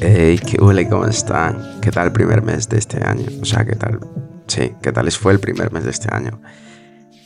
Hey, 0.00 0.38
qué 0.38 0.62
huele, 0.62 0.88
¿cómo 0.88 1.06
están? 1.06 1.80
¿Qué 1.80 1.90
tal 1.90 2.06
el 2.06 2.12
primer 2.12 2.40
mes 2.40 2.68
de 2.68 2.78
este 2.78 3.04
año? 3.04 3.26
O 3.42 3.44
sea, 3.44 3.64
¿qué 3.64 3.74
tal? 3.74 3.98
Sí, 4.46 4.72
¿qué 4.80 4.92
tal 4.92 5.06
les 5.06 5.18
fue 5.18 5.32
el 5.32 5.40
primer 5.40 5.72
mes 5.72 5.82
de 5.82 5.90
este 5.90 6.08
año? 6.14 6.40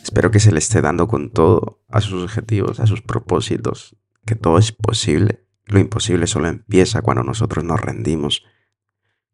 Espero 0.03 0.31
que 0.31 0.41
se 0.41 0.53
le 0.53 0.59
esté 0.59 0.81
dando 0.81 1.07
con 1.07 1.31
todo 1.31 1.83
a 1.91 2.01
sus 2.01 2.23
objetivos, 2.23 2.81
a 2.81 2.87
sus 2.87 3.03
propósitos, 3.03 3.97
que 4.25 4.37
todo 4.37 4.57
es 4.57 4.73
posible. 4.73 5.45
Lo 5.67 5.81
imposible 5.81 6.27
solo 6.27 6.49
empieza 6.49 7.03
cuando 7.03 7.23
nosotros 7.23 7.63
nos 7.63 7.79
rendimos. 7.79 8.43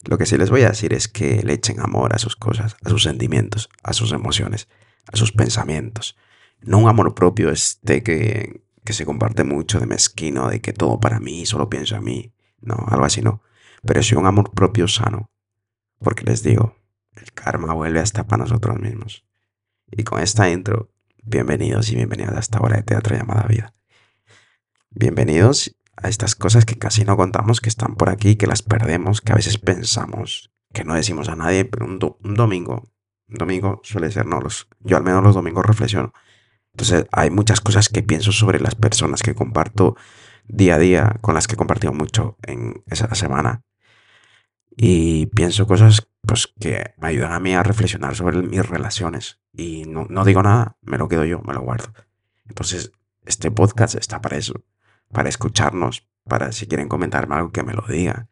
Lo 0.05 0.18
que 0.18 0.27
sí 0.27 0.36
les 0.36 0.50
voy 0.50 0.62
a 0.62 0.70
decir 0.70 0.93
es 0.93 1.07
que 1.07 1.41
le 1.45 1.52
echen 1.52 1.79
amor 1.79 2.16
a 2.16 2.18
sus 2.18 2.34
cosas, 2.34 2.77
a 2.84 2.89
sus 2.89 3.05
sentimientos, 3.05 3.68
a 3.84 3.93
sus 3.93 4.11
emociones, 4.11 4.66
a 5.12 5.16
sus 5.16 5.30
pensamientos. 5.30 6.16
No 6.61 6.79
un 6.79 6.89
amor 6.89 7.14
propio 7.14 7.50
este 7.50 8.02
que, 8.02 8.64
que 8.84 8.93
se 8.93 9.07
comparte 9.07 9.44
mucho 9.44 9.79
de 9.79 9.86
mezquino, 9.86 10.48
de 10.48 10.61
que 10.61 10.72
todo 10.72 10.98
para 10.98 11.20
mí, 11.20 11.46
solo 11.46 11.70
pienso 11.70 11.94
a 11.94 12.00
mí. 12.00 12.32
No, 12.61 12.76
algo 12.89 13.04
así 13.04 13.22
no. 13.22 13.43
Pero 13.82 14.03
sí 14.03 14.14
un 14.14 14.26
amor 14.26 14.50
propio 14.53 14.89
sano. 14.89 15.30
Porque 15.98 16.25
les 16.25 16.43
digo, 16.43 16.76
el 17.17 17.32
karma 17.32 17.75
vuelve 17.75 18.00
hasta 18.00 18.26
para 18.26 18.44
nosotros 18.44 18.79
mismos. 18.79 19.25
Y 19.90 20.04
con 20.04 20.21
esta 20.21 20.50
intro, 20.50 20.90
bienvenidos 21.22 21.90
y 21.90 21.96
bienvenidas 21.96 22.36
a 22.36 22.40
esta 22.40 22.61
hora 22.61 22.76
de 22.76 22.82
teatro 22.82 23.17
llamada 23.17 23.46
vida. 23.48 23.75
Bienvenidos 24.90 25.76
a 25.96 26.08
estas 26.08 26.34
cosas 26.34 26.64
que 26.64 26.79
casi 26.79 27.04
no 27.04 27.17
contamos, 27.17 27.61
que 27.61 27.68
están 27.68 27.96
por 27.96 28.08
aquí, 28.08 28.36
que 28.36 28.46
las 28.46 28.62
perdemos, 28.62 29.20
que 29.20 29.32
a 29.32 29.36
veces 29.36 29.59
pensamos, 29.59 30.53
que 30.72 30.84
no 30.84 30.95
decimos 30.95 31.29
a 31.29 31.36
nadie, 31.36 31.64
pero 31.64 31.86
un, 31.86 31.98
domingo, 31.98 32.89
un 33.28 33.34
domingo 33.34 33.81
suele 33.83 34.11
ser, 34.11 34.27
no, 34.27 34.41
los, 34.41 34.69
yo 34.81 34.97
al 34.97 35.03
menos 35.03 35.22
los 35.22 35.34
domingos 35.34 35.64
reflexiono. 35.64 36.12
Entonces 36.72 37.06
hay 37.11 37.31
muchas 37.31 37.61
cosas 37.61 37.89
que 37.89 38.03
pienso 38.03 38.31
sobre 38.33 38.61
las 38.61 38.75
personas 38.75 39.22
que 39.22 39.34
comparto 39.34 39.97
día 40.49 40.77
a 40.77 40.79
día, 40.79 41.17
con 41.21 41.35
las 41.35 41.47
que 41.47 41.55
he 41.55 41.57
compartido 41.57 41.93
mucho 41.93 42.37
en 42.43 42.83
esa 42.87 43.15
semana. 43.15 43.63
Y 44.77 45.27
pienso 45.27 45.67
cosas 45.67 46.09
pues, 46.23 46.53
que 46.61 46.95
me 46.99 47.09
ayudan 47.09 47.33
a 47.33 47.41
mí 47.41 47.55
a 47.55 47.63
reflexionar 47.63 48.15
sobre 48.15 48.43
mis 48.43 48.67
relaciones. 48.67 49.41
Y 49.53 49.85
no, 49.87 50.07
no 50.09 50.25
digo 50.25 50.43
nada, 50.43 50.77
me 50.83 50.99
lo 50.99 51.09
quedo 51.09 51.25
yo, 51.25 51.41
me 51.41 51.55
lo 51.55 51.61
guardo. 51.63 51.93
Entonces, 52.49 52.93
este 53.27 53.51
podcast 53.51 53.95
está 53.95 54.21
para 54.21 54.37
eso, 54.37 54.65
para 55.13 55.29
escucharnos, 55.29 56.09
para 56.25 56.53
si 56.53 56.67
quieren 56.67 56.89
comentarme 56.89 57.35
algo 57.35 57.53
que 57.53 57.63
me 57.63 57.75
lo 57.75 57.85
diga. 57.89 58.29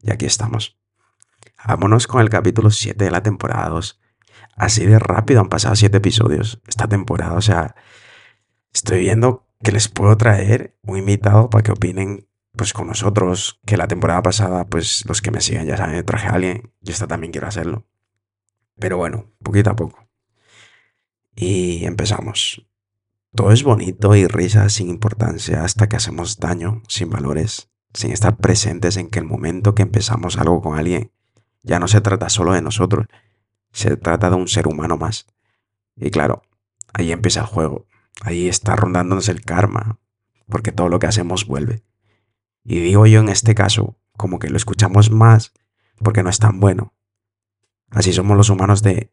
Y 0.00 0.10
aquí 0.10 0.26
estamos. 0.26 0.78
Vámonos 1.66 2.06
con 2.06 2.20
el 2.20 2.30
capítulo 2.30 2.70
7 2.70 3.02
de 3.04 3.10
la 3.10 3.22
temporada 3.22 3.68
2. 3.68 4.00
Así 4.56 4.86
de 4.86 4.98
rápido 4.98 5.40
han 5.40 5.48
pasado 5.48 5.74
7 5.74 5.96
episodios 5.96 6.60
esta 6.66 6.86
temporada. 6.86 7.34
O 7.34 7.40
sea, 7.40 7.74
estoy 8.72 9.00
viendo 9.00 9.47
que 9.62 9.72
les 9.72 9.88
puedo 9.88 10.16
traer 10.16 10.76
un 10.82 10.98
invitado 10.98 11.50
para 11.50 11.62
que 11.62 11.72
opinen 11.72 12.28
pues 12.58 12.72
con 12.72 12.88
nosotros, 12.88 13.60
que 13.64 13.76
la 13.76 13.86
temporada 13.86 14.22
pasada, 14.22 14.66
pues 14.66 15.04
los 15.06 15.22
que 15.22 15.30
me 15.30 15.40
siguen 15.40 15.66
ya 15.66 15.76
saben, 15.76 16.04
traje 16.04 16.28
a 16.28 16.32
alguien 16.32 16.72
y 16.82 16.90
esta 16.90 17.06
también 17.06 17.32
quiero 17.32 17.46
hacerlo. 17.46 17.86
Pero 18.78 18.96
bueno, 18.96 19.30
poquito 19.42 19.70
a 19.70 19.76
poco. 19.76 20.08
Y 21.34 21.84
empezamos. 21.84 22.66
Todo 23.34 23.52
es 23.52 23.62
bonito 23.62 24.16
y 24.16 24.26
risa 24.26 24.68
sin 24.70 24.88
importancia 24.88 25.62
hasta 25.62 25.88
que 25.88 25.96
hacemos 25.96 26.38
daño, 26.38 26.82
sin 26.88 27.10
valores, 27.10 27.70
sin 27.94 28.10
estar 28.10 28.36
presentes 28.36 28.96
en 28.96 29.08
que 29.08 29.18
el 29.18 29.24
momento 29.24 29.74
que 29.74 29.82
empezamos 29.82 30.36
algo 30.38 30.60
con 30.60 30.78
alguien 30.78 31.12
ya 31.62 31.78
no 31.78 31.88
se 31.88 32.00
trata 32.00 32.28
solo 32.28 32.54
de 32.54 32.62
nosotros, 32.62 33.06
se 33.72 33.96
trata 33.96 34.30
de 34.30 34.36
un 34.36 34.48
ser 34.48 34.66
humano 34.66 34.96
más. 34.96 35.26
Y 35.96 36.10
claro, 36.10 36.42
ahí 36.92 37.12
empieza 37.12 37.40
el 37.40 37.46
juego, 37.46 37.86
ahí 38.22 38.48
está 38.48 38.76
rondándonos 38.76 39.28
el 39.28 39.42
karma, 39.42 39.98
porque 40.48 40.72
todo 40.72 40.88
lo 40.88 40.98
que 40.98 41.06
hacemos 41.06 41.46
vuelve. 41.46 41.82
Y 42.64 42.80
digo 42.80 43.06
yo 43.06 43.20
en 43.20 43.28
este 43.28 43.54
caso, 43.54 43.98
como 44.16 44.38
que 44.38 44.50
lo 44.50 44.56
escuchamos 44.56 45.10
más 45.10 45.52
porque 46.02 46.22
no 46.22 46.30
es 46.30 46.38
tan 46.38 46.60
bueno. 46.60 46.94
Así 47.90 48.12
somos 48.12 48.36
los 48.36 48.50
humanos 48.50 48.82
de 48.82 49.12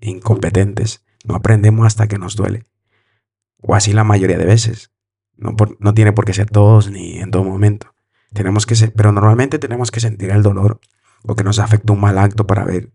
incompetentes. 0.00 1.04
No 1.24 1.34
aprendemos 1.34 1.86
hasta 1.86 2.08
que 2.08 2.18
nos 2.18 2.36
duele. 2.36 2.66
O 3.60 3.74
así 3.74 3.92
la 3.92 4.04
mayoría 4.04 4.38
de 4.38 4.46
veces. 4.46 4.92
No, 5.36 5.54
no 5.78 5.94
tiene 5.94 6.12
por 6.12 6.24
qué 6.24 6.32
ser 6.32 6.50
todos 6.50 6.90
ni 6.90 7.18
en 7.18 7.30
todo 7.30 7.44
momento. 7.44 7.94
Tenemos 8.32 8.64
que 8.64 8.76
ser, 8.76 8.92
pero 8.92 9.12
normalmente 9.12 9.58
tenemos 9.58 9.90
que 9.90 10.00
sentir 10.00 10.30
el 10.30 10.42
dolor 10.42 10.80
o 11.24 11.34
que 11.34 11.44
nos 11.44 11.58
afectó 11.58 11.92
un 11.92 12.00
mal 12.00 12.18
acto 12.18 12.46
para 12.46 12.64
ver 12.64 12.92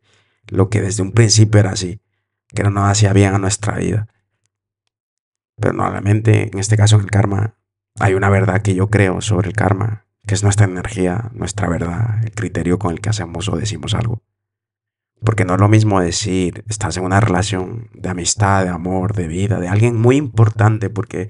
lo 0.48 0.70
que 0.70 0.82
desde 0.82 1.04
un 1.04 1.12
principio 1.12 1.60
era 1.60 1.72
así, 1.72 2.02
que 2.50 2.64
no 2.64 2.70
nos 2.70 2.90
hacía 2.90 3.14
bien 3.14 3.34
a 3.34 3.40
nuestra 3.40 3.78
vida. 3.78 4.08
Pero 5.58 5.74
normalmente, 5.74 6.50
en 6.52 6.60
este 6.60 6.78
caso 6.78 6.96
en 6.98 7.04
el 7.04 7.12
karma, 7.12 7.56
hay 8.00 8.14
una 8.14 8.30
verdad 8.30 8.62
que 8.62 8.76
yo 8.76 8.90
creo 8.90 9.22
sobre 9.22 9.48
el 9.48 9.56
karma, 9.56 10.06
que 10.26 10.34
es 10.34 10.44
nuestra 10.44 10.66
energía, 10.66 11.32
nuestra 11.34 11.70
verdad, 11.70 12.24
el 12.24 12.32
criterio 12.32 12.80
con 12.80 12.92
el 12.92 13.00
que 13.00 13.10
hacemos 13.10 13.48
o 13.48 13.56
decimos 13.56 13.94
algo. 13.94 14.22
Porque 15.24 15.46
no 15.46 15.56
es 15.56 15.62
lo 15.62 15.70
mismo 15.70 16.02
decir, 16.02 16.66
estás 16.68 16.98
en 16.98 17.04
una 17.04 17.22
relación 17.22 17.90
de 17.94 18.10
amistad, 18.10 18.64
de 18.64 18.70
amor, 18.70 19.14
de 19.14 19.28
vida, 19.28 19.60
de 19.60 19.70
alguien 19.70 19.96
muy 19.96 20.18
importante, 20.18 20.90
porque 20.90 21.30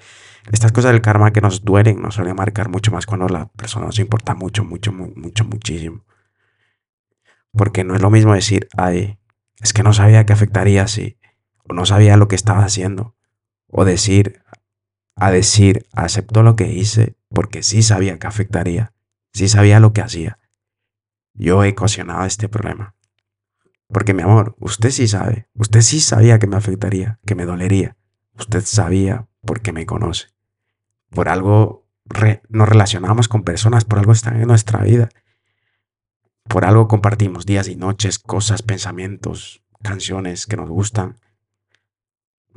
estas 0.52 0.72
cosas 0.72 0.92
del 0.92 1.02
karma 1.02 1.32
que 1.32 1.42
nos 1.42 1.64
duelen 1.64 2.02
nos 2.02 2.16
suelen 2.16 2.36
marcar 2.36 2.68
mucho 2.70 2.92
más 2.92 3.06
cuando 3.06 3.28
la 3.28 3.48
persona 3.48 3.86
nos 3.86 4.00
importa 4.00 4.34
mucho, 4.34 4.64
mucho, 4.64 4.92
mucho, 4.92 5.46
muchísimo. 5.46 6.04
Porque 7.52 7.84
no 7.84 7.96
es 7.96 8.02
lo 8.02 8.10
mismo 8.10 8.34
decir, 8.34 8.68
ay, 8.76 9.20
es 9.62 9.72
que 9.72 9.84
no 9.84 9.94
sabía 9.94 10.26
que 10.26 10.34
afectaría 10.34 10.84
así, 10.84 11.20
o 11.64 11.74
no 11.74 11.86
sabía 11.86 12.18
lo 12.18 12.28
que 12.28 12.36
estaba 12.36 12.66
haciendo, 12.66 13.16
o 13.78 13.84
decir, 13.84 14.42
a 15.18 15.32
decir, 15.32 15.86
acepto 15.92 16.44
lo 16.44 16.56
que 16.56 16.72
hice 16.72 17.18
porque 17.28 17.62
sí 17.62 17.84
sabía 17.84 18.18
que 18.20 18.28
afectaría, 18.28 18.94
sí 19.34 19.50
sabía 19.50 19.82
lo 19.82 19.92
que 19.92 20.00
hacía. 20.00 20.40
Yo 21.34 21.62
he 21.66 21.72
ocasionado 21.72 22.24
este 22.24 22.48
problema. 22.48 22.96
Porque 23.90 24.14
mi 24.14 24.22
amor, 24.22 24.56
usted 24.60 24.92
sí 24.92 25.10
sabe, 25.10 25.50
usted 25.56 25.82
sí 25.82 26.00
sabía 26.00 26.40
que 26.40 26.48
me 26.48 26.56
afectaría, 26.56 27.20
que 27.26 27.36
me 27.36 27.46
dolería. 27.46 27.98
Usted 28.40 28.64
sabía 28.64 29.28
porque 29.42 29.74
me 29.74 29.86
conoce. 29.86 30.28
Por 31.10 31.28
algo 31.28 31.86
nos 32.48 32.70
relacionamos 32.70 33.28
con 33.28 33.44
personas, 33.44 33.84
por 33.84 34.00
algo 34.00 34.14
están 34.14 34.40
en 34.40 34.48
nuestra 34.48 34.84
vida. 34.84 35.10
Por 36.46 36.64
algo 36.64 36.88
compartimos 36.88 37.46
días 37.46 37.68
y 37.68 37.76
noches, 37.76 38.20
cosas, 38.20 38.62
pensamientos, 38.62 39.64
canciones 39.84 40.46
que 40.48 40.56
nos 40.56 40.70
gustan 40.70 41.18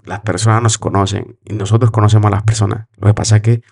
las 0.05 0.21
personas 0.21 0.63
nos 0.63 0.79
conocen 0.79 1.39
y 1.45 1.55
nosotros 1.55 1.91
conocemos 1.91 2.27
a 2.27 2.31
las 2.31 2.43
personas. 2.43 2.89
Lo 2.97 3.09
que 3.09 3.15
pasa 3.15 3.37
es 3.37 3.43
que 3.43 3.63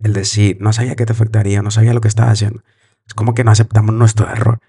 el 0.00 0.12
decir, 0.12 0.58
no 0.60 0.72
sabía 0.72 0.96
que 0.96 1.06
te 1.06 1.12
afectaría, 1.12 1.62
no 1.62 1.70
sabía 1.70 1.94
lo 1.94 2.00
que 2.00 2.08
estaba 2.08 2.30
haciendo, 2.30 2.62
es 3.06 3.14
como 3.14 3.34
que 3.34 3.44
no 3.44 3.50
aceptamos 3.50 3.94
nuestro 3.94 4.28
error. 4.28 4.60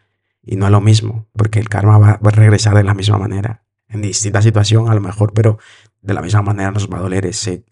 Y 0.41 0.57
no 0.57 0.65
es 0.65 0.71
lo 0.71 0.81
mismo, 0.81 1.27
porque 1.33 1.59
el 1.59 1.69
karma 1.69 1.97
va, 1.97 2.19
a 2.23 2.29
regresar 2.29 2.75
de 2.75 2.83
la 2.83 2.93
misma 2.93 3.17
manera. 3.17 3.63
En 3.87 4.01
distinta 4.01 4.41
situación, 4.41 4.89
a 4.89 4.93
lo 4.93 5.01
mejor, 5.01 5.33
pero 5.33 5.57
de 6.01 6.13
la 6.13 6.21
misma 6.21 6.43
manera 6.43 6.71
nos 6.71 6.87
va 6.87 6.97
a 6.97 7.01
doler 7.01 7.25
ese. 7.25 7.65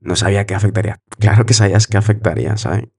No 0.00 0.14
sabía 0.14 0.46
que 0.46 0.54
afectaría. 0.54 1.00
Claro 1.18 1.44
que 1.44 1.54
sabías 1.54 1.88
que 1.88 1.96
afectaría, 1.96 2.56
¿saben? 2.56 2.92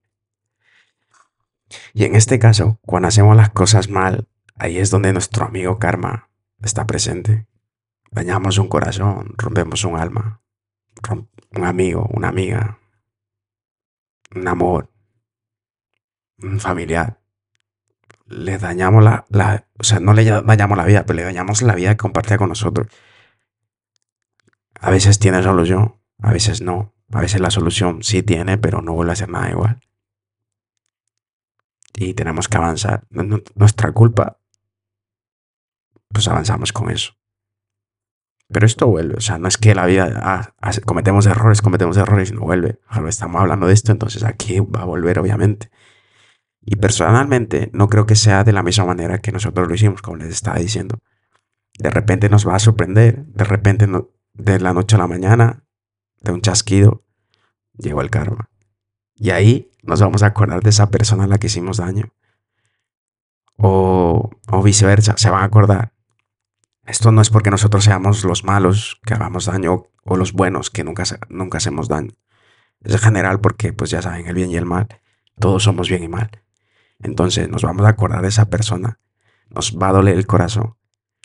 Y 1.94 2.04
en 2.04 2.16
este 2.16 2.40
caso, 2.40 2.80
cuando 2.86 3.08
hacemos 3.08 3.38
las 3.38 3.52
cosas 3.52 3.90
mal, 3.90 4.28
ahí 4.56 4.78
es 4.78 4.90
donde 4.90 5.14
nuestro 5.14 5.46
amigo 5.46 5.80
karma 5.80 6.30
está 6.62 6.86
presente. 6.86 7.48
Dañamos 8.14 8.60
un 8.60 8.68
corazón, 8.68 9.34
rompemos 9.38 9.84
un 9.86 9.98
alma, 9.98 10.40
un 11.50 11.66
amigo, 11.66 12.08
una 12.14 12.28
amiga, 12.28 12.80
un 14.36 14.48
amor, 14.48 14.92
un 16.38 16.60
familiar. 16.60 17.20
Le 18.28 18.60
dañamos 18.60 19.04
la, 19.04 19.26
la, 19.30 19.68
o 19.80 19.84
sea, 19.84 20.00
no 20.00 20.14
le 20.14 20.26
dañamos 20.26 20.78
la 20.78 20.86
vida, 20.86 21.06
pero 21.06 21.18
le 21.18 21.24
dañamos 21.24 21.64
la 21.64 21.74
vida 21.74 21.90
que 21.92 21.98
compartía 21.98 22.38
con 22.38 22.50
nosotros. 22.50 22.88
A 24.80 24.92
veces 24.92 25.18
tiene 25.18 25.42
solución, 25.42 26.00
a 26.20 26.32
veces 26.32 26.62
no. 26.62 26.94
A 27.12 27.22
veces 27.22 27.42
la 27.42 27.50
solución 27.50 28.04
sí 28.04 28.22
tiene, 28.22 28.60
pero 28.60 28.82
no 28.84 28.94
vuelve 28.94 29.14
a 29.14 29.16
ser 29.16 29.30
nada 29.30 29.50
igual. 29.50 29.80
Y 31.96 32.14
tenemos 32.14 32.48
que 32.48 32.58
avanzar. 32.58 33.08
Nuestra 33.10 33.92
culpa, 33.92 34.40
pues 36.10 36.28
avanzamos 36.28 36.74
con 36.74 36.92
eso. 36.92 37.14
Pero 38.54 38.68
esto 38.68 38.88
vuelve, 38.88 39.16
o 39.16 39.22
sea, 39.22 39.40
no 39.40 39.48
es 39.48 39.58
que 39.58 39.74
la 39.74 39.88
vida, 39.88 40.22
ah, 40.22 40.54
cometemos 40.86 41.26
errores, 41.26 41.64
cometemos 41.64 41.98
errores 41.98 42.30
y 42.30 42.34
no 42.34 42.42
vuelve. 42.42 42.80
estamos 43.10 43.42
hablando 43.42 43.66
de 43.66 43.74
esto, 43.74 43.92
entonces 43.92 44.24
aquí 44.24 44.60
va 44.60 44.84
a 44.84 44.86
volver, 44.86 45.18
obviamente. 45.18 45.72
Y 46.62 46.76
personalmente 46.76 47.72
no 47.74 47.90
creo 47.90 48.06
que 48.06 48.16
sea 48.16 48.44
de 48.44 48.54
la 48.54 48.62
misma 48.62 48.86
manera 48.86 49.18
que 49.18 49.32
nosotros 49.32 49.68
lo 49.68 49.74
hicimos, 49.74 50.04
como 50.04 50.18
les 50.18 50.30
estaba 50.30 50.60
diciendo. 50.60 51.00
De 51.80 51.90
repente 51.90 52.30
nos 52.30 52.48
va 52.48 52.56
a 52.56 52.60
sorprender, 52.60 53.26
de 53.26 53.44
repente 53.44 53.88
de 54.34 54.60
la 54.60 54.74
noche 54.74 54.96
a 54.98 55.00
la 55.00 55.08
mañana, 55.08 55.64
de 56.22 56.32
un 56.32 56.42
chasquido, 56.42 57.04
llegó 57.76 58.02
el 58.02 58.12
karma. 58.12 58.52
Y 59.16 59.32
ahí 59.32 59.72
nos 59.82 60.00
vamos 60.00 60.22
a 60.22 60.28
acordar 60.28 60.62
de 60.62 60.70
esa 60.70 60.92
persona 60.92 61.24
a 61.24 61.28
la 61.28 61.40
que 61.40 61.48
hicimos 61.48 61.78
daño. 61.78 62.14
O, 63.58 64.30
o 64.48 64.64
viceversa, 64.64 65.16
se 65.18 65.32
van 65.32 65.42
a 65.42 65.46
acordar 65.46 65.94
esto 66.86 67.12
no 67.12 67.22
es 67.22 67.30
porque 67.30 67.50
nosotros 67.50 67.84
seamos 67.84 68.24
los 68.26 68.44
malos 68.44 69.00
que 69.06 69.14
hagamos 69.14 69.46
daño 69.46 69.86
o 70.04 70.18
los 70.18 70.34
buenos 70.34 70.70
que 70.70 70.84
nunca, 70.84 71.04
nunca 71.30 71.58
hacemos 71.58 71.88
daño. 71.88 72.12
Es 72.84 73.00
general 73.02 73.40
porque, 73.40 73.72
pues 73.72 73.90
ya 73.90 74.02
saben, 74.02 74.28
el 74.28 74.36
bien 74.36 74.52
y 74.52 74.58
el 74.58 74.66
mal, 74.66 74.88
todos 75.40 75.64
somos 75.64 75.90
bien 75.90 76.04
y 76.04 76.10
mal. 76.10 76.30
Entonces 77.00 77.50
nos 77.50 77.64
vamos 77.64 77.86
a 77.86 77.90
acordar 77.90 78.22
de 78.22 78.28
esa 78.28 78.50
persona, 78.50 79.00
nos 79.50 79.78
va 79.78 79.90
a 79.90 79.94
doler 79.94 80.18
el 80.18 80.28
corazón, 80.28 80.76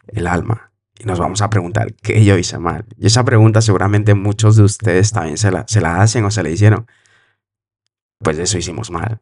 el 0.06 0.28
alma, 0.28 0.72
y 0.96 1.04
nos 1.04 1.18
vamos 1.18 1.42
a 1.42 1.50
preguntar 1.50 1.94
qué 1.94 2.24
yo 2.24 2.36
hice 2.38 2.58
mal. 2.58 2.86
Y 2.96 3.06
esa 3.06 3.24
pregunta 3.24 3.60
seguramente 3.60 4.14
muchos 4.14 4.56
de 4.56 4.62
ustedes 4.62 5.12
también 5.12 5.38
se 5.38 5.50
la, 5.50 5.64
se 5.66 5.80
la 5.80 6.00
hacen 6.00 6.24
o 6.24 6.30
se 6.30 6.42
la 6.42 6.50
hicieron. 6.50 6.86
Pues 8.18 8.38
eso 8.38 8.58
hicimos 8.58 8.90
mal. 8.90 9.20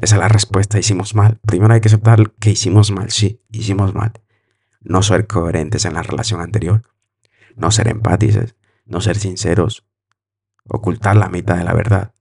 Esa 0.00 0.16
es 0.16 0.20
la 0.20 0.28
respuesta, 0.28 0.78
hicimos 0.78 1.14
mal. 1.14 1.38
Primero 1.46 1.74
hay 1.74 1.80
que 1.80 1.88
aceptar 1.88 2.32
que 2.32 2.50
hicimos 2.50 2.90
mal, 2.90 3.10
sí, 3.10 3.42
hicimos 3.50 3.94
mal. 3.94 4.12
No 4.88 5.02
ser 5.02 5.26
coherentes 5.26 5.84
en 5.84 5.94
la 5.94 6.02
relación 6.02 6.40
anterior, 6.40 6.82
no 7.56 7.72
ser 7.72 7.88
empátices, 7.88 8.54
no 8.84 9.00
ser 9.00 9.16
sinceros, 9.16 9.84
ocultar 10.64 11.16
la 11.16 11.28
mitad 11.28 11.56
de 11.56 11.64
la 11.64 11.74
verdad, 11.74 12.14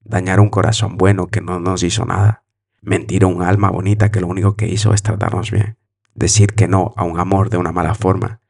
dañar 0.00 0.40
un 0.40 0.48
corazón 0.48 0.96
bueno 0.96 1.28
que 1.28 1.40
no 1.40 1.60
nos 1.60 1.84
hizo 1.84 2.04
nada, 2.06 2.42
mentir 2.80 3.22
a 3.22 3.28
un 3.28 3.42
alma 3.42 3.70
bonita 3.70 4.10
que 4.10 4.20
lo 4.20 4.26
único 4.26 4.56
que 4.56 4.66
hizo 4.66 4.92
es 4.92 5.04
tratarnos 5.04 5.52
bien, 5.52 5.78
decir 6.14 6.54
que 6.54 6.66
no 6.66 6.92
a 6.96 7.04
un 7.04 7.20
amor 7.20 7.50
de 7.50 7.56
una 7.56 7.70
mala 7.70 7.94
forma, 7.94 8.40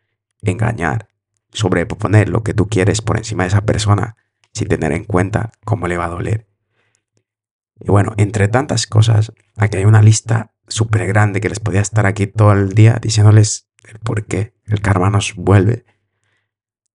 engañar, 0.40 1.08
sobreponer 1.52 2.30
lo 2.30 2.42
que 2.42 2.54
tú 2.54 2.68
quieres 2.68 3.02
por 3.02 3.18
encima 3.18 3.42
de 3.42 3.48
esa 3.48 3.66
persona 3.66 4.16
sin 4.54 4.68
tener 4.68 4.92
en 4.92 5.04
cuenta 5.04 5.52
cómo 5.66 5.88
le 5.88 5.98
va 5.98 6.06
a 6.06 6.10
doler. 6.10 6.48
Y 7.80 7.90
bueno, 7.90 8.14
entre 8.16 8.48
tantas 8.48 8.86
cosas, 8.86 9.32
aquí 9.56 9.76
hay 9.76 9.84
una 9.84 10.00
lista 10.00 10.54
súper 10.68 11.06
grande 11.06 11.40
que 11.40 11.48
les 11.48 11.60
podía 11.60 11.80
estar 11.80 12.06
aquí 12.06 12.26
todo 12.26 12.52
el 12.52 12.70
día 12.70 12.98
diciéndoles 13.00 13.68
el 13.84 13.98
por 13.98 14.24
qué 14.26 14.54
el 14.66 14.80
karma 14.80 15.10
nos 15.10 15.34
vuelve 15.34 15.84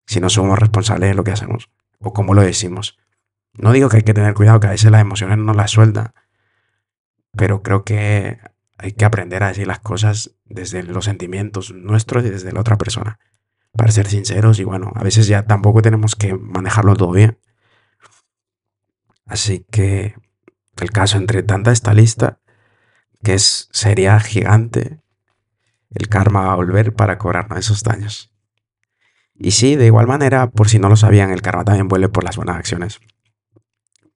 si 0.06 0.20
no 0.20 0.28
somos 0.28 0.58
responsables 0.58 1.11
de 1.11 1.14
lo 1.14 1.25
que 1.25 1.32
hacemos 1.32 1.70
o 1.99 2.12
cómo 2.12 2.34
lo 2.34 2.43
decimos. 2.43 2.99
No 3.52 3.72
digo 3.72 3.88
que 3.88 3.99
hay 3.99 4.02
que 4.02 4.14
tener 4.14 4.34
cuidado, 4.34 4.61
que 4.61 4.67
a 4.69 4.70
veces 4.70 4.90
las 4.90 5.00
emociones 5.00 5.38
no 5.38 5.55
las 5.55 5.70
sueltan, 5.70 6.12
pero 7.32 7.62
creo 7.62 7.84
que 7.84 8.38
hay 8.78 8.93
que 8.93 9.05
aprender 9.05 9.43
a 9.43 9.49
decir 9.49 9.67
las 9.67 9.81
cosas 9.81 10.37
desde 10.44 10.82
los 10.82 11.05
sentimientos 11.05 11.73
nuestros 11.73 12.25
y 12.25 12.31
desde 12.31 12.52
la 12.52 12.61
otra 12.61 12.78
persona, 12.78 13.19
para 13.73 13.93
ser 13.93 14.06
sinceros 14.06 14.58
y 14.58 14.64
bueno, 14.64 14.93
a 14.94 15.05
veces 15.05 15.26
ya 15.26 15.46
tampoco 15.46 15.82
tenemos 15.82 16.16
que 16.16 16.34
manejarlo 16.34 16.96
todo 16.96 17.12
bien. 17.12 17.38
Así 19.26 19.64
que 19.70 20.16
el 20.81 20.90
caso 20.90 21.19
entre 21.19 21.43
tanta 21.43 21.73
esta 21.73 21.94
lista, 21.94 22.39
que 23.22 23.34
es, 23.34 23.69
sería 23.72 24.19
gigante, 24.20 25.00
el 25.90 26.08
karma 26.08 26.46
va 26.46 26.52
a 26.52 26.56
volver 26.56 26.94
para 26.94 27.19
cobrarnos 27.19 27.58
esos 27.58 27.82
daños. 27.82 28.32
Y 29.34 29.52
sí, 29.52 29.76
de 29.76 29.87
igual 29.87 30.06
manera, 30.06 30.50
por 30.50 30.69
si 30.69 30.78
no 30.78 30.88
lo 30.88 30.96
sabían, 30.96 31.31
el 31.31 31.43
karma 31.43 31.64
también 31.64 31.88
vuelve 31.88 32.08
por 32.08 32.25
las 32.25 32.37
buenas 32.37 32.56
acciones, 32.56 33.00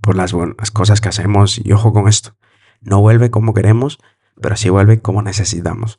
por 0.00 0.16
las 0.16 0.32
buenas 0.32 0.70
cosas 0.70 1.00
que 1.00 1.08
hacemos, 1.08 1.58
y 1.58 1.72
ojo 1.72 1.92
con 1.92 2.08
esto, 2.08 2.36
no 2.80 3.00
vuelve 3.00 3.30
como 3.30 3.54
queremos, 3.54 3.98
pero 4.40 4.56
sí 4.56 4.68
vuelve 4.68 5.00
como 5.00 5.22
necesitamos. 5.22 5.98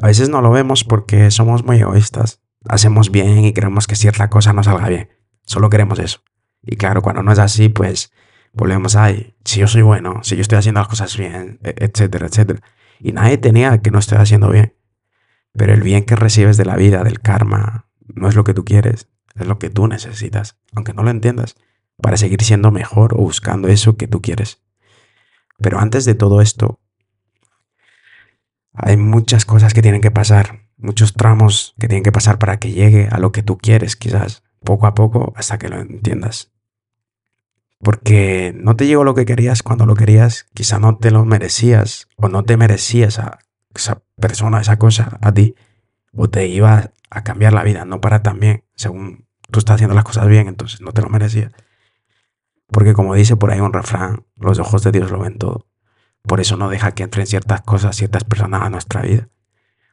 A 0.00 0.06
veces 0.06 0.28
no 0.28 0.42
lo 0.42 0.50
vemos 0.50 0.84
porque 0.84 1.30
somos 1.30 1.64
muy 1.64 1.78
egoístas, 1.78 2.42
hacemos 2.68 3.10
bien 3.10 3.44
y 3.44 3.52
queremos 3.52 3.86
que 3.86 3.96
cierta 3.96 4.28
cosa 4.28 4.52
nos 4.52 4.66
salga 4.66 4.88
bien, 4.88 5.10
solo 5.46 5.70
queremos 5.70 5.98
eso. 5.98 6.22
Y 6.62 6.76
claro, 6.76 7.00
cuando 7.00 7.22
no 7.22 7.32
es 7.32 7.38
así, 7.38 7.68
pues 7.68 8.12
volvemos 8.56 8.96
a, 8.96 9.12
si 9.44 9.60
yo 9.60 9.68
soy 9.68 9.82
bueno, 9.82 10.20
si 10.22 10.34
yo 10.34 10.42
estoy 10.42 10.58
haciendo 10.58 10.80
las 10.80 10.88
cosas 10.88 11.16
bien, 11.16 11.60
e, 11.62 11.74
etcétera, 11.78 12.26
etcétera. 12.26 12.60
Y 12.98 13.12
nadie 13.12 13.36
tenía 13.36 13.78
que 13.78 13.90
no 13.90 13.98
estoy 13.98 14.18
haciendo 14.18 14.50
bien. 14.50 14.74
Pero 15.52 15.74
el 15.74 15.82
bien 15.82 16.04
que 16.04 16.16
recibes 16.16 16.56
de 16.56 16.64
la 16.64 16.76
vida, 16.76 17.04
del 17.04 17.20
karma, 17.20 17.88
no 18.00 18.28
es 18.28 18.34
lo 18.34 18.44
que 18.44 18.54
tú 18.54 18.64
quieres, 18.64 19.08
es 19.34 19.46
lo 19.46 19.58
que 19.58 19.70
tú 19.70 19.86
necesitas, 19.86 20.58
aunque 20.74 20.94
no 20.94 21.02
lo 21.02 21.10
entiendas, 21.10 21.56
para 22.00 22.16
seguir 22.16 22.42
siendo 22.42 22.70
mejor 22.70 23.14
o 23.14 23.18
buscando 23.18 23.68
eso 23.68 23.96
que 23.96 24.08
tú 24.08 24.22
quieres. 24.22 24.62
Pero 25.58 25.78
antes 25.78 26.04
de 26.04 26.14
todo 26.14 26.40
esto, 26.40 26.80
hay 28.72 28.96
muchas 28.96 29.44
cosas 29.44 29.74
que 29.74 29.82
tienen 29.82 30.00
que 30.00 30.10
pasar, 30.10 30.66
muchos 30.78 31.12
tramos 31.12 31.74
que 31.78 31.88
tienen 31.88 32.02
que 32.02 32.12
pasar 32.12 32.38
para 32.38 32.58
que 32.58 32.72
llegue 32.72 33.08
a 33.10 33.18
lo 33.18 33.32
que 33.32 33.42
tú 33.42 33.58
quieres, 33.58 33.96
quizás, 33.96 34.44
poco 34.64 34.86
a 34.86 34.94
poco, 34.94 35.32
hasta 35.36 35.58
que 35.58 35.68
lo 35.68 35.78
entiendas. 35.78 36.55
Porque 37.78 38.54
no 38.56 38.76
te 38.76 38.86
llegó 38.86 39.04
lo 39.04 39.14
que 39.14 39.26
querías 39.26 39.62
cuando 39.62 39.86
lo 39.86 39.94
querías, 39.94 40.46
quizá 40.54 40.78
no 40.78 40.96
te 40.96 41.10
lo 41.10 41.24
merecías 41.24 42.08
o 42.16 42.28
no 42.28 42.42
te 42.42 42.56
merecías 42.56 43.18
a 43.18 43.38
esa 43.74 44.02
persona, 44.16 44.60
esa 44.60 44.78
cosa, 44.78 45.18
a 45.20 45.32
ti, 45.32 45.54
o 46.12 46.28
te 46.28 46.46
iba 46.48 46.92
a 47.10 47.24
cambiar 47.24 47.52
la 47.52 47.62
vida, 47.62 47.84
no 47.84 48.00
para 48.00 48.22
también, 48.22 48.64
según 48.74 49.26
tú 49.50 49.58
estás 49.58 49.74
haciendo 49.74 49.94
las 49.94 50.04
cosas 50.04 50.26
bien, 50.26 50.48
entonces 50.48 50.80
no 50.80 50.92
te 50.92 51.02
lo 51.02 51.08
merecías. 51.08 51.52
Porque 52.68 52.94
como 52.94 53.14
dice 53.14 53.36
por 53.36 53.50
ahí 53.50 53.60
un 53.60 53.72
refrán, 53.72 54.26
los 54.36 54.58
ojos 54.58 54.82
de 54.82 54.92
Dios 54.92 55.10
lo 55.10 55.20
ven 55.20 55.38
todo. 55.38 55.68
Por 56.22 56.40
eso 56.40 56.56
no 56.56 56.68
deja 56.68 56.92
que 56.92 57.04
entren 57.04 57.26
ciertas 57.26 57.60
cosas, 57.60 57.94
ciertas 57.96 58.24
personas 58.24 58.62
a 58.62 58.70
nuestra 58.70 59.02
vida. 59.02 59.28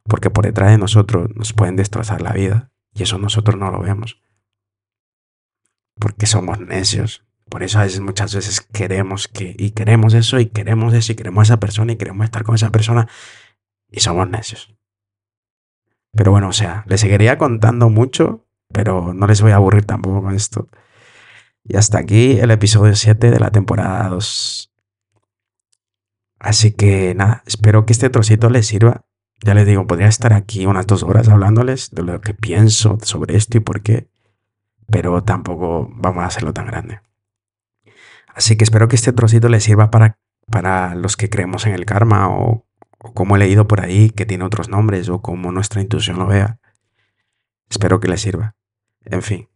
Porque 0.03 0.29
por 0.29 0.45
detrás 0.45 0.71
de 0.71 0.77
nosotros 0.77 1.29
nos 1.35 1.53
pueden 1.53 1.75
destrozar 1.75 2.21
la 2.21 2.33
vida 2.33 2.71
y 2.93 3.03
eso 3.03 3.17
nosotros 3.19 3.57
no 3.57 3.71
lo 3.71 3.79
vemos. 3.79 4.21
Porque 5.99 6.25
somos 6.25 6.59
necios, 6.59 7.23
por 7.49 7.63
eso 7.63 7.79
a 7.79 7.83
veces, 7.83 7.99
muchas 7.99 8.33
veces 8.33 8.61
queremos 8.61 9.27
que, 9.27 9.55
y 9.57 9.71
queremos 9.71 10.13
eso, 10.13 10.39
y 10.39 10.47
queremos 10.47 10.93
eso, 10.93 11.11
y 11.11 11.15
queremos 11.15 11.41
a 11.41 11.53
esa 11.53 11.59
persona, 11.59 11.93
y 11.93 11.97
queremos 11.97 12.25
estar 12.25 12.43
con 12.43 12.55
esa 12.55 12.71
persona, 12.71 13.07
y 13.91 13.99
somos 13.99 14.29
necios. 14.29 14.73
Pero 16.11 16.31
bueno, 16.31 16.49
o 16.49 16.53
sea, 16.53 16.83
les 16.87 17.01
seguiría 17.01 17.37
contando 17.37 17.89
mucho, 17.89 18.45
pero 18.71 19.13
no 19.13 19.27
les 19.27 19.41
voy 19.41 19.51
a 19.51 19.55
aburrir 19.55 19.85
tampoco 19.85 20.21
con 20.21 20.35
esto. 20.35 20.69
Y 21.63 21.77
hasta 21.77 21.97
aquí 21.99 22.39
el 22.39 22.51
episodio 22.51 22.95
7 22.95 23.31
de 23.31 23.39
la 23.39 23.51
temporada 23.51 24.09
2. 24.09 24.71
Así 26.39 26.71
que 26.73 27.15
nada, 27.15 27.43
espero 27.45 27.85
que 27.85 27.93
este 27.93 28.09
trocito 28.09 28.49
les 28.49 28.67
sirva. 28.67 29.05
Ya 29.41 29.53
les 29.53 29.65
digo, 29.65 29.87
podría 29.87 30.07
estar 30.07 30.33
aquí 30.33 30.65
unas 30.65 30.87
dos 30.87 31.03
horas 31.03 31.29
hablándoles 31.29 31.91
de 31.91 32.03
lo 32.03 32.21
que 32.21 32.33
pienso 32.33 32.97
sobre 33.01 33.35
esto 33.35 33.57
y 33.57 33.61
por 33.61 33.81
qué, 33.81 34.09
pero 34.89 35.23
tampoco 35.23 35.89
vamos 35.91 36.23
a 36.23 36.27
hacerlo 36.27 36.53
tan 36.53 36.67
grande. 36.67 37.01
Así 38.33 38.55
que 38.55 38.63
espero 38.63 38.87
que 38.87 38.95
este 38.95 39.13
trocito 39.13 39.49
les 39.49 39.63
sirva 39.63 39.91
para, 39.91 40.19
para 40.49 40.95
los 40.95 41.17
que 41.17 41.29
creemos 41.29 41.65
en 41.65 41.73
el 41.73 41.85
karma 41.85 42.29
o, 42.29 42.65
como 43.13 43.35
he 43.35 43.39
leído 43.39 43.67
por 43.67 43.81
ahí 43.81 44.09
que 44.09 44.25
tiene 44.25 44.45
otros 44.45 44.69
nombres 44.69 45.09
o 45.09 45.21
como 45.21 45.51
nuestra 45.51 45.81
intuición 45.81 46.17
lo 46.17 46.27
vea. 46.27 46.59
Espero 47.69 47.99
que 47.99 48.07
les 48.07 48.21
sirva. 48.21 48.55
En 49.05 49.21
fin, 49.21 49.49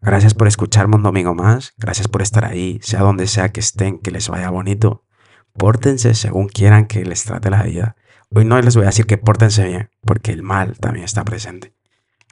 gracias 0.00 0.34
por 0.34 0.48
escucharme 0.48 0.96
un 0.96 1.02
domingo 1.02 1.34
más, 1.34 1.74
gracias 1.76 2.08
por 2.08 2.22
estar 2.22 2.44
ahí, 2.44 2.78
sea 2.82 3.00
donde 3.00 3.26
sea 3.26 3.50
que 3.50 3.60
estén, 3.60 3.98
que 3.98 4.10
les 4.10 4.28
vaya 4.28 4.50
bonito. 4.50 5.04
Pórtense 5.52 6.14
según 6.14 6.48
quieran 6.48 6.86
que 6.86 7.04
les 7.04 7.24
trate 7.24 7.50
la 7.50 7.62
vida. 7.62 7.96
Hoy 8.34 8.44
no 8.44 8.60
les 8.60 8.74
voy 8.74 8.84
a 8.84 8.88
decir 8.88 9.06
que 9.06 9.18
pórtense 9.18 9.64
bien, 9.64 9.90
porque 10.02 10.32
el 10.32 10.42
mal 10.42 10.78
también 10.78 11.04
está 11.04 11.24
presente. 11.24 11.74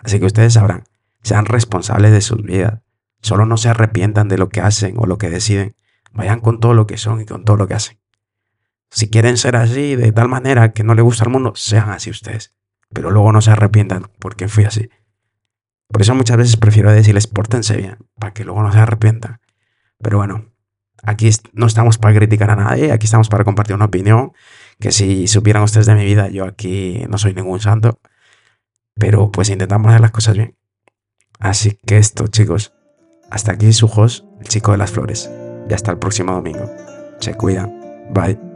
Así 0.02 0.18
que 0.20 0.26
ustedes 0.26 0.54
sabrán, 0.54 0.84
sean 1.22 1.46
responsables 1.46 2.12
de 2.12 2.20
sus 2.20 2.42
vidas. 2.42 2.82
Solo 3.22 3.46
no 3.46 3.56
se 3.56 3.68
arrepientan 3.68 4.28
de 4.28 4.38
lo 4.38 4.48
que 4.48 4.60
hacen 4.60 4.96
o 4.98 5.06
lo 5.06 5.16
que 5.18 5.30
deciden, 5.30 5.74
Vayan 6.16 6.40
con 6.40 6.60
todo 6.60 6.72
lo 6.72 6.86
que 6.86 6.96
son 6.96 7.20
y 7.20 7.26
con 7.26 7.44
todo 7.44 7.56
lo 7.56 7.68
que 7.68 7.74
hacen. 7.74 7.98
Si 8.90 9.10
quieren 9.10 9.36
ser 9.36 9.54
así, 9.54 9.96
de 9.96 10.12
tal 10.12 10.28
manera 10.28 10.72
que 10.72 10.82
no 10.82 10.94
le 10.94 11.02
gusta 11.02 11.24
al 11.24 11.30
mundo, 11.30 11.52
sean 11.54 11.90
así 11.90 12.08
ustedes. 12.08 12.54
Pero 12.92 13.10
luego 13.10 13.32
no 13.32 13.42
se 13.42 13.50
arrepientan 13.50 14.10
porque 14.18 14.48
fui 14.48 14.64
así. 14.64 14.88
Por 15.88 16.00
eso 16.00 16.14
muchas 16.14 16.38
veces 16.38 16.56
prefiero 16.56 16.90
decirles 16.90 17.26
pórtense 17.26 17.76
bien, 17.76 17.98
para 18.18 18.32
que 18.32 18.44
luego 18.44 18.62
no 18.62 18.72
se 18.72 18.78
arrepientan. 18.78 19.40
Pero 19.98 20.16
bueno, 20.16 20.46
aquí 21.02 21.30
no 21.52 21.66
estamos 21.66 21.98
para 21.98 22.14
criticar 22.14 22.50
a 22.50 22.56
nadie, 22.56 22.92
aquí 22.92 23.04
estamos 23.04 23.28
para 23.28 23.44
compartir 23.44 23.76
una 23.76 23.84
opinión, 23.84 24.32
que 24.80 24.92
si 24.92 25.26
supieran 25.26 25.62
ustedes 25.62 25.86
de 25.86 25.94
mi 25.94 26.04
vida, 26.04 26.28
yo 26.28 26.46
aquí 26.46 27.04
no 27.10 27.18
soy 27.18 27.34
ningún 27.34 27.60
santo, 27.60 28.00
pero 28.94 29.30
pues 29.30 29.50
intentamos 29.50 29.90
hacer 29.90 30.00
las 30.00 30.12
cosas 30.12 30.36
bien. 30.36 30.56
Así 31.38 31.78
que 31.86 31.98
esto, 31.98 32.26
chicos, 32.28 32.72
hasta 33.30 33.52
aquí 33.52 33.72
su 33.74 33.86
host, 33.86 34.24
el 34.40 34.48
chico 34.48 34.72
de 34.72 34.78
las 34.78 34.90
flores 34.90 35.30
y 35.68 35.74
hasta 35.74 35.92
el 35.92 35.98
próximo 35.98 36.32
domingo. 36.32 36.70
Se 37.18 37.34
cuidan. 37.34 37.72
Bye. 38.12 38.55